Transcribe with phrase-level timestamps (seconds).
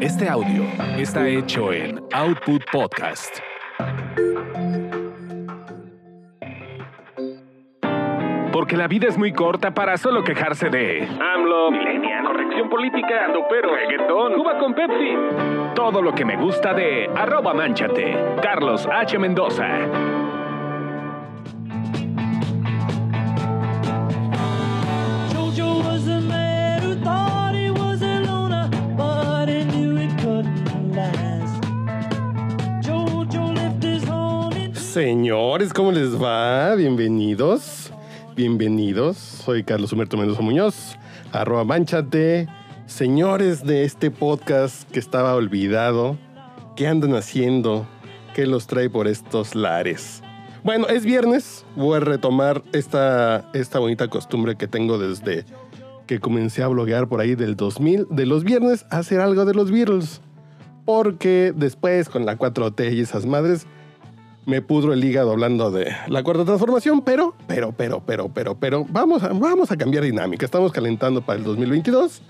[0.00, 0.64] Este audio
[0.96, 3.40] está hecho en Output Podcast.
[8.52, 13.74] Porque la vida es muy corta para solo quejarse de AMLO, millennial, corrección política, pero
[13.74, 15.14] reggaetón, Cuba con Pepsi.
[15.74, 19.18] Todo lo que me gusta de arroba manchate, Carlos H.
[19.18, 20.17] Mendoza.
[34.98, 36.74] Señores, ¿cómo les va?
[36.74, 37.92] Bienvenidos.
[38.34, 39.16] Bienvenidos.
[39.16, 40.96] Soy Carlos Humberto Mendoza Muñoz,
[41.30, 42.48] arroba manchate.
[42.86, 46.18] Señores de este podcast que estaba olvidado,
[46.74, 47.86] ¿qué andan haciendo?
[48.34, 50.20] ¿Qué los trae por estos lares?
[50.64, 51.64] Bueno, es viernes.
[51.76, 55.44] Voy a retomar esta, esta bonita costumbre que tengo desde
[56.08, 59.54] que comencé a bloguear por ahí del 2000, de los viernes, a hacer algo de
[59.54, 60.20] los Beatles.
[60.84, 63.68] Porque después, con la 4T y esas madres,
[64.48, 68.86] me pudro el hígado hablando de la cuarta transformación, pero, pero, pero, pero, pero, pero,
[68.88, 70.46] vamos a, vamos a cambiar dinámica.
[70.46, 72.22] Estamos calentando para el 2022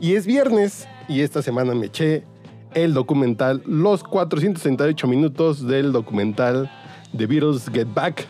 [0.00, 2.24] y es viernes y esta semana me eché
[2.72, 6.70] el documental, los 468 minutos del documental
[7.14, 8.26] The Beatles Get Back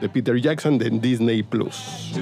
[0.00, 2.14] de Peter Jackson de Disney Plus.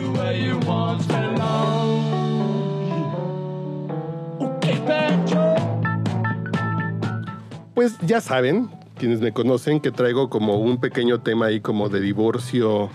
[7.72, 12.00] Pues ya saben, quienes me conocen, que traigo como un pequeño tema ahí como de
[12.00, 12.90] divorcio,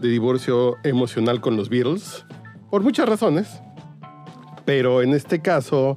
[0.00, 2.26] de divorcio emocional con los Beatles,
[2.70, 3.62] por muchas razones.
[4.64, 5.96] Pero en este caso,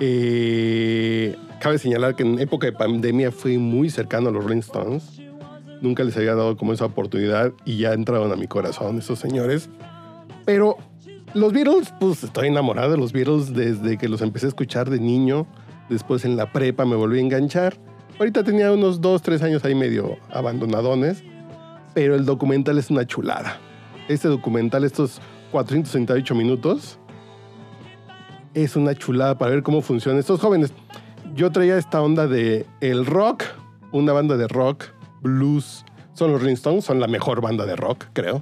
[0.00, 5.20] eh, cabe señalar que en época de pandemia fui muy cercano a los Rolling Stones.
[5.82, 9.68] Nunca les había dado como esa oportunidad y ya entraron a mi corazón esos señores.
[10.44, 10.78] Pero
[11.34, 14.98] los Beatles, pues estoy enamorado de los Beatles desde que los empecé a escuchar de
[14.98, 15.46] niño.
[15.88, 17.76] Después en la prepa me volví a enganchar.
[18.22, 21.24] Ahorita tenía unos 2, 3 años ahí medio abandonadones.
[21.92, 23.58] Pero el documental es una chulada.
[24.06, 27.00] Este documental, estos 468 minutos,
[28.54, 30.72] es una chulada para ver cómo funcionan estos jóvenes.
[31.34, 33.42] Yo traía esta onda de el rock,
[33.90, 34.84] una banda de rock,
[35.20, 35.84] blues.
[36.12, 38.40] Son los Rolling Stones, son la mejor banda de rock, creo.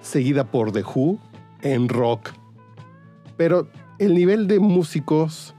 [0.00, 1.18] Seguida por The Who
[1.62, 2.30] en rock.
[3.36, 3.66] Pero
[3.98, 5.56] el nivel de músicos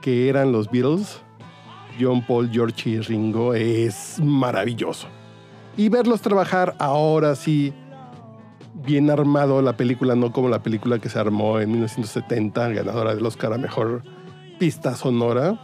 [0.00, 1.23] que eran los Beatles,
[2.00, 5.06] John Paul, George y Ringo, es maravilloso.
[5.76, 7.72] Y verlos trabajar ahora sí,
[8.74, 13.24] bien armado la película, no como la película que se armó en 1970, ganadora del
[13.26, 14.02] Oscar a Mejor
[14.58, 15.58] Pista Sonora.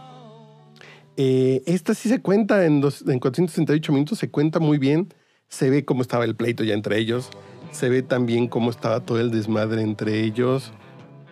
[1.17, 5.13] Eh, esta sí se cuenta en, dos- en 468 minutos, se cuenta muy bien.
[5.47, 7.29] Se ve cómo estaba el pleito ya entre ellos.
[7.71, 10.71] Se ve también cómo estaba todo el desmadre entre ellos.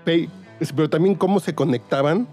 [0.04, 0.30] Pe-
[0.76, 2.28] Pero también cómo se conectaban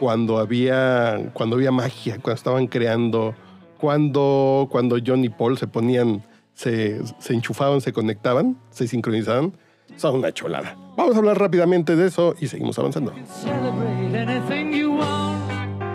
[0.00, 3.34] cuando había, cuando había magia, cuando estaban creando,
[3.76, 6.24] cuando, cuando John y Paul se ponían,
[6.54, 9.52] se, enchufaban, se conectaban, se sincronizaban.
[9.96, 10.74] Son una cholada.
[10.96, 13.12] Vamos a hablar rápidamente de eso y seguimos avanzando.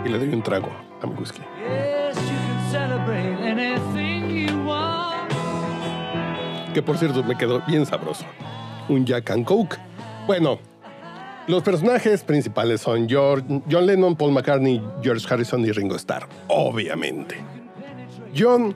[0.04, 0.68] Y le doy un trago
[1.02, 1.40] a mi whisky.
[6.72, 8.24] Que por cierto me quedó bien sabroso.
[8.88, 9.78] Un Jack and Coke.
[10.28, 10.60] Bueno,
[11.48, 17.36] los personajes principales son John Lennon, Paul McCartney, George Harrison y Ringo Starr, obviamente.
[18.36, 18.74] John,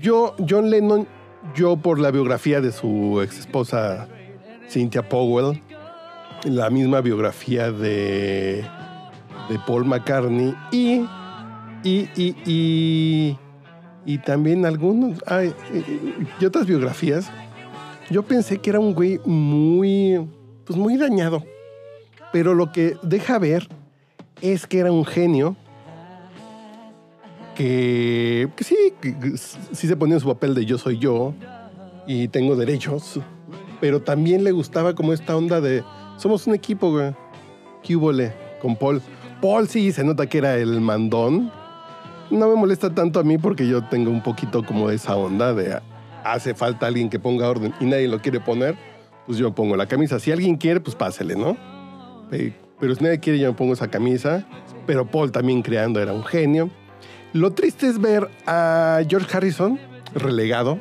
[0.00, 1.06] yo, John Lennon,
[1.54, 4.08] yo por la biografía de su ex esposa
[4.68, 5.60] Cynthia Powell,
[6.44, 8.64] la misma biografía de,
[9.48, 11.06] de Paul McCartney y,
[11.84, 13.38] y, y, y,
[14.06, 15.52] y también algunos, ay,
[16.40, 17.30] y otras biografías,
[18.10, 20.26] yo pensé que era un güey muy,
[20.64, 21.42] pues muy dañado.
[22.36, 23.66] Pero lo que deja ver
[24.42, 25.56] es que era un genio
[27.54, 28.76] que, sí,
[29.72, 31.32] sí se ponía en su papel de yo soy yo
[32.06, 33.20] y tengo derechos,
[33.80, 35.82] pero también le gustaba como esta onda de
[36.18, 37.14] somos un equipo, güey.
[37.82, 39.00] ¿Qué húbole con Paul?
[39.40, 41.50] Paul sí se nota que era el mandón.
[42.30, 45.80] No me molesta tanto a mí porque yo tengo un poquito como esa onda de
[46.22, 48.76] hace falta alguien que ponga orden y nadie lo quiere poner,
[49.24, 50.20] pues yo pongo la camisa.
[50.20, 51.74] Si alguien quiere, pues pásele, ¿no?
[52.30, 54.46] Pe- Pero si nadie quiere, yo me pongo esa camisa.
[54.86, 56.70] Pero Paul también creando era un genio.
[57.32, 59.78] Lo triste es ver a George Harrison
[60.14, 60.78] relegado.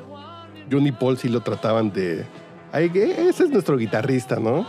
[0.71, 2.25] John y Paul sí lo trataban de...
[2.71, 4.65] Ay, que ese es nuestro guitarrista, ¿no?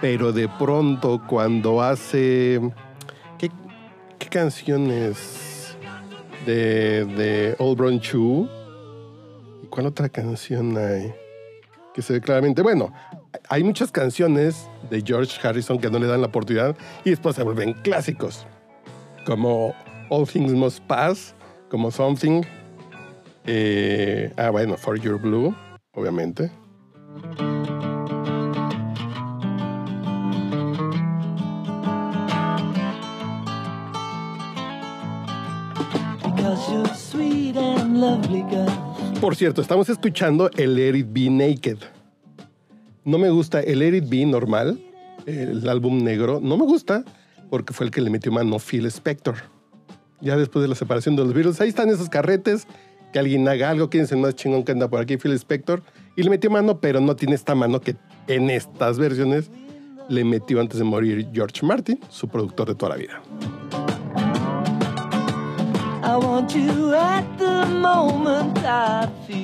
[0.00, 2.60] Pero de pronto cuando hace...
[3.38, 3.50] ¿Qué,
[4.18, 5.76] qué canciones
[6.46, 8.00] de, de Old Brown?
[9.62, 11.12] ¿Y cuál otra canción hay?
[11.94, 12.62] Que se ve claramente...
[12.62, 12.92] Bueno,
[13.48, 17.42] hay muchas canciones de George Harrison que no le dan la oportunidad y después se
[17.42, 18.46] vuelven clásicos,
[19.26, 19.74] como
[20.08, 21.34] All Things Must Pass,
[21.68, 22.42] como Something.
[23.46, 25.54] eh, ah, bueno, For Your Blue,
[25.92, 26.50] obviamente.
[39.20, 41.78] Por cierto, estamos escuchando el Let It Be Naked.
[43.10, 44.80] No me gusta el Let Be normal,
[45.26, 46.38] el álbum negro.
[46.40, 47.04] No me gusta
[47.50, 49.34] porque fue el que le metió mano Phil Spector.
[50.20, 52.68] Ya después de la separación de los Beatles, ahí están esos carretes.
[53.12, 55.82] Que alguien haga algo, quién es el más chingón que anda por aquí, Phil Spector.
[56.14, 57.96] Y le metió mano, pero no tiene esta mano que
[58.28, 59.50] en estas versiones
[60.08, 63.20] le metió antes de morir George Martin, su productor de toda la vida.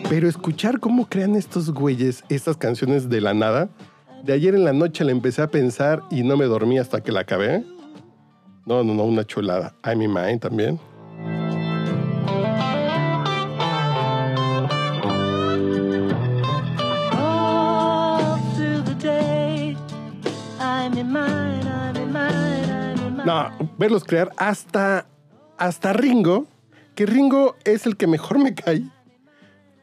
[0.08, 3.68] Pero escuchar cómo crean estos güeyes estas canciones de la nada,
[4.22, 7.12] de ayer en la noche la empecé a pensar y no me dormí hasta que
[7.12, 7.64] la acabé.
[8.64, 9.74] No, no, no, una chulada.
[9.84, 10.80] I'm in mine también.
[23.24, 25.06] No, verlos crear hasta,
[25.58, 26.46] hasta Ringo,
[26.96, 28.82] que Ringo es el que mejor me cae,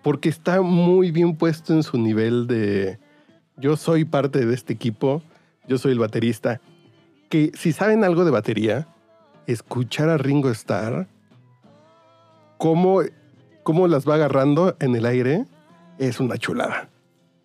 [0.01, 2.97] porque está muy bien puesto en su nivel de
[3.55, 5.21] yo soy parte de este equipo,
[5.67, 6.59] yo soy el baterista,
[7.29, 8.87] que si saben algo de batería,
[9.45, 11.07] escuchar a Ringo Starr,
[12.57, 13.01] cómo,
[13.61, 15.45] cómo las va agarrando en el aire,
[15.99, 16.89] es una chulada.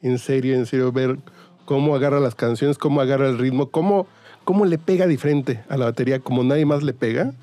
[0.00, 1.19] En serio, en serio, ver
[1.67, 4.06] cómo agarra las canciones, cómo agarra el ritmo, cómo,
[4.44, 7.35] cómo le pega diferente a la batería, como nadie más le pega,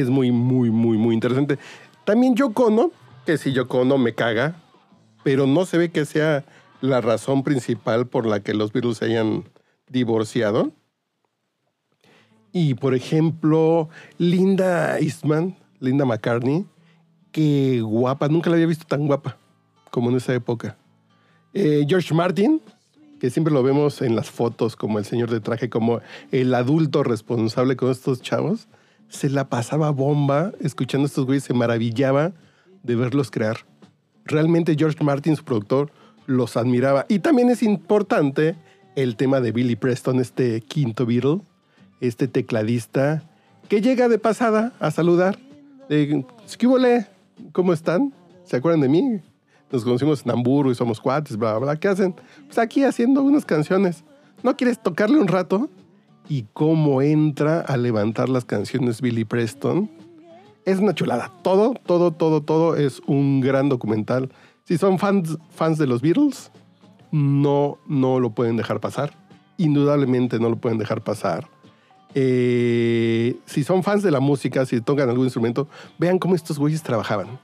[0.00, 1.58] es muy, muy, muy, muy interesante.
[2.04, 2.90] También Yoko Ono,
[3.24, 4.56] que si Yoko Ono me caga,
[5.22, 6.44] pero no se ve que sea
[6.80, 9.44] la razón principal por la que los Beatles se hayan
[9.88, 10.72] divorciado.
[12.52, 13.88] Y por ejemplo,
[14.18, 16.66] Linda Eastman, Linda McCartney,
[17.30, 19.38] que guapa, nunca la había visto tan guapa
[19.90, 20.76] como en esa época.
[21.52, 22.60] Eh, George Martin,
[23.20, 26.00] que siempre lo vemos en las fotos como el señor de traje, como
[26.32, 28.66] el adulto responsable con estos chavos,
[29.14, 32.32] se la pasaba bomba escuchando a estos güeyes, se maravillaba
[32.82, 33.58] de verlos crear.
[34.24, 35.92] Realmente George Martin, su productor,
[36.26, 37.06] los admiraba.
[37.08, 38.56] Y también es importante
[38.96, 41.42] el tema de Billy Preston, este quinto Beatle,
[42.00, 43.22] este tecladista,
[43.68, 45.38] que llega de pasada a saludar.
[45.88, 46.24] De,
[46.58, 47.06] ¿Qué huele?
[47.52, 48.12] ¿Cómo están?
[48.44, 49.20] ¿Se acuerdan de mí?
[49.70, 51.76] Nos conocimos en Hamburgo y somos cuates, bla, bla, bla.
[51.76, 52.14] ¿Qué hacen?
[52.46, 54.02] Pues aquí haciendo unas canciones.
[54.42, 55.70] ¿No quieres tocarle un rato?
[56.28, 59.90] Y cómo entra a levantar las canciones Billy Preston.
[60.64, 61.32] Es una chulada.
[61.42, 64.30] Todo, todo, todo, todo es un gran documental.
[64.64, 66.50] Si son fans, fans de los Beatles,
[67.12, 69.12] no, no lo pueden dejar pasar.
[69.58, 71.48] Indudablemente no lo pueden dejar pasar.
[72.14, 75.68] Eh, si son fans de la música, si tocan algún instrumento,
[75.98, 77.38] vean cómo estos güeyes trabajaban.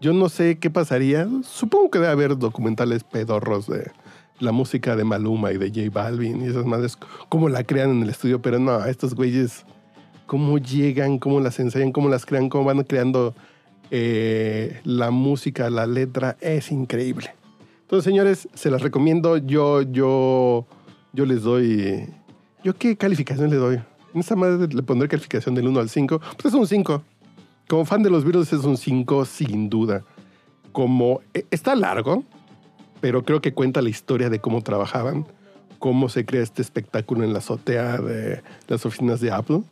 [0.00, 1.28] Yo no sé qué pasaría.
[1.42, 3.90] Supongo que debe haber documentales pedorros de
[4.38, 6.98] la música de Maluma y de J Balvin y esas madres,
[7.28, 9.64] cómo la crean en el estudio, pero no, estos güeyes,
[10.26, 13.34] cómo llegan, cómo las ensayan, cómo las crean, cómo van creando
[13.90, 17.34] eh, la música, la letra, es increíble.
[17.82, 19.36] Entonces, señores, se las recomiendo.
[19.36, 20.66] Yo, yo,
[21.12, 22.08] yo les doy.
[22.64, 23.76] ¿Yo qué calificación le doy?
[24.12, 26.20] En esta madre le pondré calificación del 1 al 5.
[26.20, 27.02] Pues es un 5.
[27.68, 30.04] Como fan de los Beatles es un 5 sin duda.
[30.72, 32.24] Como eh, está largo,
[33.00, 35.26] pero creo que cuenta la historia de cómo trabajaban,
[35.78, 39.62] cómo se crea este espectáculo en la azotea de las oficinas de Apple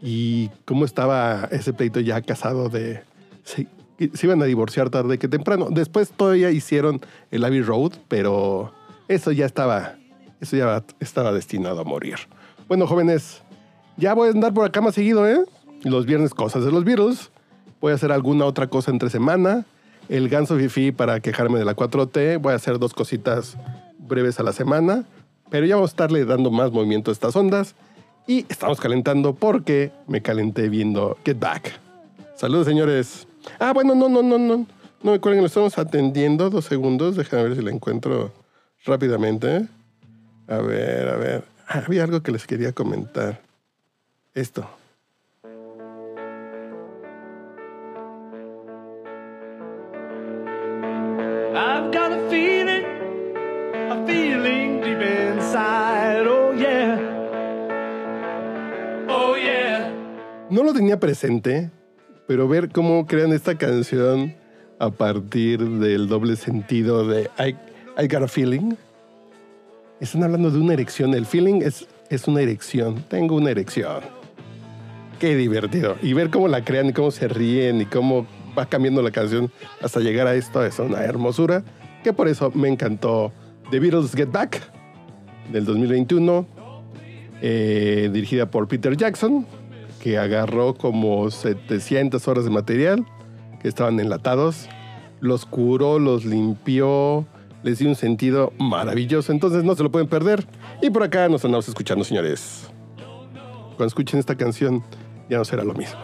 [0.00, 3.02] y cómo estaba ese pleito ya casado de...
[3.42, 3.66] Se,
[3.98, 5.68] se iban a divorciar tarde que temprano.
[5.70, 7.00] Después todavía hicieron
[7.30, 8.72] el Abbey Road, pero
[9.08, 9.96] eso ya estaba,
[10.40, 12.16] eso ya estaba destinado a morir.
[12.68, 13.42] Bueno, jóvenes,
[13.96, 15.38] ya voy a andar por acá más seguido, ¿eh?
[15.84, 17.30] Los viernes cosas de los Beatles.
[17.80, 19.64] Voy a hacer alguna otra cosa entre semana.
[20.08, 22.40] El ganso fifi para quejarme de la 4T.
[22.40, 23.56] Voy a hacer dos cositas
[23.98, 25.04] breves a la semana.
[25.50, 27.74] Pero ya vamos a estarle dando más movimiento a estas ondas.
[28.26, 31.78] Y estamos calentando porque me calenté viendo Get Back.
[32.34, 33.28] Saludos, señores.
[33.60, 34.66] Ah, bueno, no, no, no, no.
[35.02, 36.50] No me acuerden, lo estamos atendiendo.
[36.50, 37.16] Dos segundos.
[37.16, 38.32] Déjame ver si la encuentro
[38.84, 39.68] rápidamente.
[40.48, 41.44] A ver, a ver.
[41.68, 43.40] Ah, había algo que les quería comentar.
[44.34, 44.68] Esto.
[60.66, 61.70] Lo tenía presente,
[62.26, 64.34] pero ver cómo crean esta canción
[64.80, 67.54] a partir del doble sentido de I,
[68.02, 68.74] I Got a Feeling
[70.00, 71.14] Están hablando de una erección.
[71.14, 73.04] El feeling es, es una erección.
[73.08, 74.00] Tengo una erección.
[75.20, 75.96] Qué divertido.
[76.02, 78.26] Y ver cómo la crean y cómo se ríen y cómo
[78.58, 81.62] va cambiando la canción hasta llegar a esto es una hermosura.
[82.02, 83.32] Que por eso me encantó
[83.70, 84.60] The Beatles Get Back
[85.52, 86.46] del 2021,
[87.40, 89.46] eh, dirigida por Peter Jackson,
[90.06, 93.04] que agarró como 700 horas de material
[93.60, 94.68] que estaban enlatados,
[95.18, 97.26] los curó, los limpió,
[97.64, 100.46] les dio un sentido maravilloso, entonces no se lo pueden perder.
[100.80, 102.70] Y por acá nos andamos escuchando, señores.
[103.76, 104.84] Cuando escuchen esta canción,
[105.28, 105.98] ya no será lo mismo.